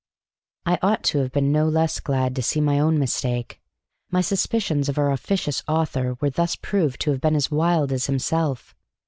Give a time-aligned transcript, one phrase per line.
[0.65, 3.61] I ought to have been no less glad to see my own mistake.
[4.09, 8.07] My suspicions of our officious author were thus proved to have been as wild as
[8.07, 8.73] himself.